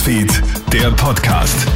Newsfeed, 0.00 0.42
der 0.72 0.90
Podcast. 0.92 1.66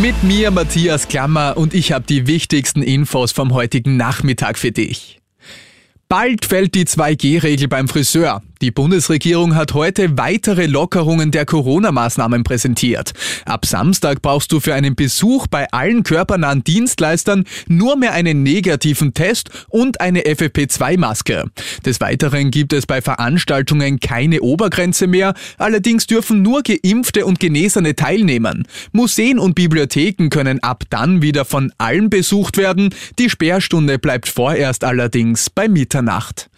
Mit 0.00 0.20
mir 0.24 0.50
Matthias 0.50 1.06
Klammer 1.06 1.56
und 1.56 1.72
ich 1.72 1.92
habe 1.92 2.04
die 2.04 2.26
wichtigsten 2.26 2.82
Infos 2.82 3.30
vom 3.30 3.54
heutigen 3.54 3.96
Nachmittag 3.96 4.58
für 4.58 4.72
dich. 4.72 5.20
Bald 6.08 6.44
fällt 6.44 6.74
die 6.74 6.84
2G-Regel 6.84 7.68
beim 7.68 7.86
Friseur. 7.86 8.42
Die 8.62 8.70
Bundesregierung 8.70 9.56
hat 9.56 9.74
heute 9.74 10.16
weitere 10.16 10.66
Lockerungen 10.66 11.32
der 11.32 11.44
Corona-Maßnahmen 11.44 12.44
präsentiert. 12.44 13.12
Ab 13.44 13.66
Samstag 13.66 14.22
brauchst 14.22 14.52
du 14.52 14.60
für 14.60 14.72
einen 14.72 14.94
Besuch 14.94 15.48
bei 15.48 15.66
allen 15.72 16.04
körpernahen 16.04 16.62
Dienstleistern 16.62 17.42
nur 17.66 17.96
mehr 17.96 18.12
einen 18.12 18.44
negativen 18.44 19.14
Test 19.14 19.50
und 19.68 20.00
eine 20.00 20.20
FFP2-Maske. 20.20 21.46
Des 21.84 22.00
Weiteren 22.00 22.52
gibt 22.52 22.72
es 22.72 22.86
bei 22.86 23.02
Veranstaltungen 23.02 23.98
keine 23.98 24.42
Obergrenze 24.42 25.08
mehr, 25.08 25.34
allerdings 25.58 26.06
dürfen 26.06 26.42
nur 26.42 26.62
Geimpfte 26.62 27.26
und 27.26 27.40
Genesene 27.40 27.96
teilnehmen. 27.96 28.68
Museen 28.92 29.40
und 29.40 29.56
Bibliotheken 29.56 30.28
können 30.28 30.62
ab 30.62 30.84
dann 30.88 31.20
wieder 31.20 31.44
von 31.44 31.72
allen 31.78 32.10
besucht 32.10 32.58
werden. 32.58 32.94
Die 33.18 33.28
Sperrstunde 33.28 33.98
bleibt 33.98 34.28
vorerst 34.28 34.84
allerdings 34.84 35.50
bei 35.50 35.66
Mitternacht. 35.66 36.48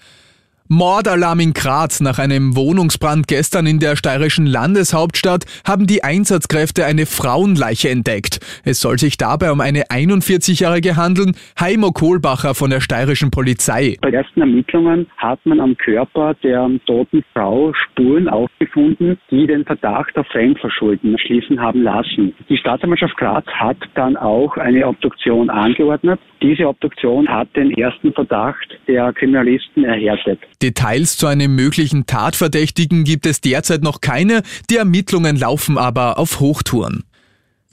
Mordalarm 0.71 1.41
in 1.41 1.53
Graz 1.53 2.01
nach 2.01 2.19
einem 2.19 2.57
Wohnungsbrand 2.57 3.29
gestern 3.29 3.67
in 3.67 3.81
der 3.81 3.97
steirischen 3.97 4.47
Landeshauptstadt 4.47 5.45
haben 5.67 5.87
die 5.87 6.03
Einsatzkräfte 6.03 6.87
eine 6.87 7.05
Frauenleiche 7.05 7.91
entdeckt. 7.91 8.41
Es 8.65 8.81
soll 8.81 8.99
sich 8.99 9.19
dabei 9.19 9.53
um 9.53 9.61
eine 9.61 9.83
41-Jährige 9.91 10.97
handeln, 10.97 11.37
Heimo 11.61 11.93
Kohlbacher 11.93 12.55
von 12.55 12.71
der 12.71 12.81
steirischen 12.81 13.31
Polizei. 13.31 13.99
Bei 14.01 14.11
ersten 14.11 14.41
Ermittlungen 14.41 15.07
hat 15.19 15.39
man 15.45 15.61
am 15.61 15.77
Körper 15.77 16.33
der 16.43 16.71
toten 16.87 17.23
Frau 17.35 17.75
Spuren 17.75 18.27
aufgefunden, 18.31 19.19
die 19.31 19.47
den 19.47 19.67
Verdacht 19.67 20.17
auf 20.17 20.27
Fremdverschulden 20.29 21.19
schließen 21.19 21.61
haben 21.61 21.83
lassen. 21.83 22.35
Die 22.49 22.57
Staatsanwaltschaft 22.57 23.19
Graz 23.19 23.45
hat 23.49 23.77
dann 23.97 24.17
auch 24.17 24.57
eine 24.57 24.87
Obduktion 24.87 25.51
angeordnet. 25.51 26.19
Diese 26.41 26.67
Obduktion 26.67 27.29
hat 27.29 27.55
den 27.55 27.71
ersten 27.73 28.15
Verdacht 28.15 28.79
der 28.89 29.13
Kriminalisten 29.13 29.85
erhärtet. 29.85 30.41
Details 30.63 31.17
zu 31.17 31.27
einem 31.27 31.55
möglichen 31.55 32.07
Tatverdächtigen 32.07 33.05
gibt 33.05 33.27
es 33.27 33.41
derzeit 33.41 33.83
noch 33.83 34.01
keine, 34.01 34.43
die 34.71 34.77
Ermittlungen 34.77 35.37
laufen 35.37 35.79
aber 35.79 36.19
auf 36.19 36.41
Hochtouren. 36.41 37.05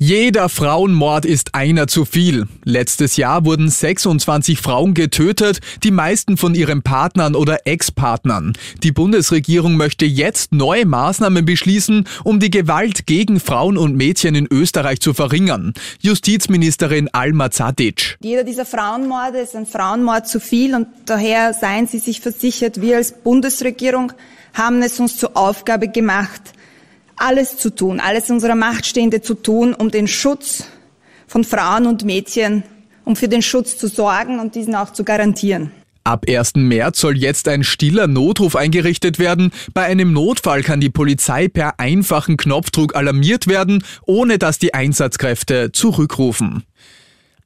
Jeder 0.04 0.50
Frauenmord 0.50 1.26
ist 1.26 1.54
einer 1.54 1.86
zu 1.86 2.06
viel. 2.06 2.48
Letztes 2.64 3.18
Jahr 3.18 3.46
wurden 3.46 3.70
26 3.70 4.58
Frauen 4.58 4.96
getötet, 4.96 5.60
die 5.84 5.92
meisten 5.92 6.38
von 6.38 6.56
ihren 6.56 6.82
Partnern 6.82 7.36
oder 7.36 7.68
Ex-Partnern. 7.68 8.54
Die 8.82 8.92
Bundesregierung 8.92 9.78
möchte 9.78 10.08
jetzt 10.08 10.54
neue 10.54 10.88
Maßnahmen 10.88 11.46
beschließen, 11.46 12.06
um 12.24 12.40
die 12.40 12.50
Gewalt 12.50 13.06
gegen 13.06 13.40
Frauen 13.40 13.78
und 13.78 13.96
Mädchen 13.96 14.34
in 14.34 14.48
Österreich 14.50 15.02
zu 15.02 15.14
verringern. 15.14 15.76
Justizministerin 16.00 17.08
Alma 17.14 17.52
Zadic. 17.52 18.18
Jeder 18.24 18.44
dieser 18.44 18.66
Frauenmorde 18.66 19.38
ist 19.38 19.56
ein 19.56 19.68
Frauenmord 19.68 20.28
zu 20.28 20.40
viel 20.40 20.74
und 20.74 20.88
daher 21.06 21.54
seien 21.54 21.86
Sie 21.86 22.00
sich 22.00 22.22
versichert, 22.22 22.82
wir 22.82 22.98
als 22.98 23.12
Bundesregierung 23.12 24.14
haben 24.56 24.82
es 24.82 25.00
uns 25.00 25.18
zur 25.18 25.38
Aufgabe 25.38 25.90
gemacht, 25.90 26.42
alles 27.22 27.58
zu 27.58 27.73
tun, 27.73 28.00
alles 28.00 28.30
in 28.30 28.36
unserer 28.36 28.55
Macht 28.55 28.86
Stehende 28.86 29.22
zu 29.22 29.36
tun, 29.36 29.73
um 29.73 29.91
den 29.91 30.08
Schutz 30.08 30.66
von 31.27 31.44
Frauen 31.44 31.86
und 31.86 32.03
Mädchen, 32.03 32.64
um 33.05 33.16
für 33.16 33.27
den 33.27 33.41
Schutz 33.41 33.77
zu 33.77 33.88
sorgen 33.88 34.39
und 34.39 34.55
diesen 34.55 34.75
auch 34.75 34.91
zu 34.91 35.03
garantieren. 35.03 35.72
Ab 36.03 36.25
1. 36.27 36.55
März 36.55 36.99
soll 36.99 37.16
jetzt 37.16 37.47
ein 37.47 37.64
stiller 37.64 38.08
Notruf 38.08 38.55
eingerichtet 38.55 39.19
werden. 39.19 39.52
Bei 39.75 39.83
einem 39.83 40.14
Notfall 40.14 40.64
kann 40.64 40.81
die 40.81 40.89
Polizei 40.89 41.47
per 41.47 41.80
einfachen 41.80 42.38
Knopfdruck 42.38 42.95
alarmiert 42.95 43.45
werden, 43.45 43.83
ohne 44.08 44.39
dass 44.39 44.58
die 44.58 44.73
Einsatzkräfte 44.73 45.72
zurückrufen. 45.72 46.64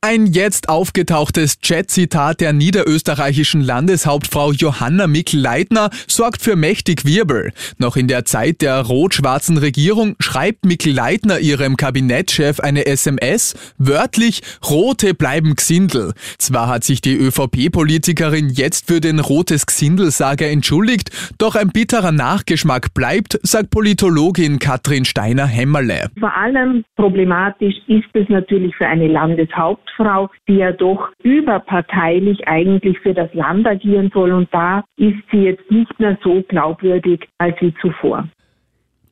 Ein 0.07 0.27
jetzt 0.27 0.69
aufgetauchtes 0.69 1.61
Chat-Zitat 1.61 2.39
der 2.39 2.53
niederösterreichischen 2.53 3.61
Landeshauptfrau 3.61 4.51
Johanna 4.51 5.07
Mikl-Leitner 5.07 5.89
sorgt 6.05 6.43
für 6.43 6.55
mächtig 6.55 7.05
Wirbel. 7.05 7.53
Noch 7.79 7.97
in 7.97 8.07
der 8.07 8.23
Zeit 8.23 8.61
der 8.61 8.81
rot-schwarzen 8.81 9.57
Regierung 9.57 10.15
schreibt 10.19 10.63
Mikl-Leitner 10.63 11.39
ihrem 11.39 11.75
Kabinettschef 11.75 12.59
eine 12.59 12.85
SMS, 12.85 13.55
wörtlich, 13.79 14.43
Rote 14.69 15.15
bleiben 15.15 15.55
Gsindel. 15.55 16.13
Zwar 16.37 16.67
hat 16.67 16.83
sich 16.83 17.01
die 17.01 17.15
ÖVP-Politikerin 17.15 18.49
jetzt 18.49 18.87
für 18.87 19.01
den 19.01 19.17
rotes 19.17 19.65
Gsindel-Sager 19.65 20.47
entschuldigt, 20.47 21.09
doch 21.39 21.55
ein 21.55 21.69
bitterer 21.69 22.11
Nachgeschmack 22.11 22.93
bleibt, 22.93 23.39
sagt 23.41 23.71
Politologin 23.71 24.59
Katrin 24.59 25.03
Steiner-Hämmerle. 25.03 26.11
Vor 26.19 26.37
allem 26.37 26.85
problematisch 26.95 27.73
ist 27.87 28.05
es 28.13 28.29
natürlich 28.29 28.75
für 28.75 28.85
eine 28.85 29.07
Landeshauptfrau, 29.07 29.94
Frau, 29.95 30.29
die 30.47 30.57
ja 30.57 30.71
doch 30.71 31.09
überparteilich 31.23 32.47
eigentlich 32.47 32.99
für 32.99 33.13
das 33.13 33.33
Land 33.33 33.67
agieren 33.67 34.11
soll. 34.13 34.31
Und 34.31 34.53
da 34.53 34.83
ist 34.97 35.17
sie 35.31 35.43
jetzt 35.43 35.69
nicht 35.71 35.99
mehr 35.99 36.17
so 36.23 36.43
glaubwürdig 36.47 37.27
als 37.37 37.59
wie 37.61 37.73
zuvor. 37.81 38.27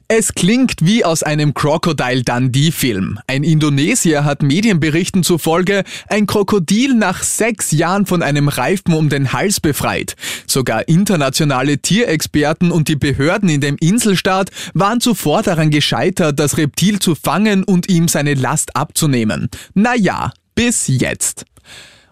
Es 0.08 0.36
klingt 0.36 0.74
wie 0.82 1.04
aus 1.04 1.24
einem 1.24 1.56
Crocodile 1.56 2.22
Dundee-Film. 2.22 3.18
Ein 3.26 3.44
Indonesier 3.44 4.24
hat 4.24 4.44
Medienberichten 4.44 5.24
zufolge 5.24 5.84
ein 6.10 6.28
Krokodil 6.28 6.94
nach 6.94 7.24
sechs 7.24 7.72
Jahren 7.72 8.06
von 8.06 8.22
einem 8.22 8.50
Reifen 8.50 8.94
um 8.94 9.10
den 9.10 9.34
Hals 9.34 9.62
befreit. 9.62 10.16
Sogar 10.46 10.88
internationale 10.88 11.80
Tierexperten 11.80 12.70
und 12.70 12.88
die 12.88 12.98
Behörden 12.98 13.50
in 13.50 13.62
dem 13.62 13.78
Inselstaat 13.80 14.52
waren 14.76 15.02
zuvor 15.02 15.42
daran 15.42 15.72
gescheitert, 15.72 16.40
das 16.40 16.58
Reptil 16.58 17.00
zu 17.00 17.16
fangen 17.16 17.64
und 17.64 17.90
ihm 17.90 18.08
seine 18.10 18.36
Last 18.36 18.76
abzunehmen. 18.76 19.50
Naja, 19.74 20.34
bis 20.54 20.86
jetzt. 20.86 21.46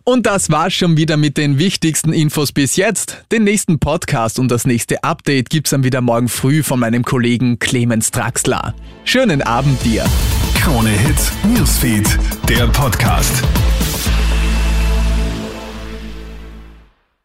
Und 0.07 0.27
das 0.27 0.51
war's 0.51 0.75
schon 0.75 0.97
wieder 0.97 1.17
mit 1.17 1.35
den 1.35 1.57
wichtigsten 1.57 2.13
Infos 2.13 2.51
bis 2.51 2.75
jetzt. 2.75 3.25
Den 3.31 3.43
nächsten 3.43 3.79
Podcast 3.79 4.37
und 4.37 4.49
das 4.49 4.67
nächste 4.67 5.03
Update 5.03 5.49
gibt's 5.49 5.71
dann 5.71 5.83
wieder 5.83 5.99
morgen 5.99 6.29
früh 6.29 6.61
von 6.61 6.79
meinem 6.79 7.03
Kollegen 7.03 7.57
Clemens 7.57 8.11
Draxler. 8.11 8.75
Schönen 9.03 9.41
Abend 9.41 9.83
dir. 9.83 10.05
Krone 10.61 10.91
Hits, 10.91 11.31
Newsfeed, 11.55 12.07
der 12.47 12.67
Podcast. 12.67 13.43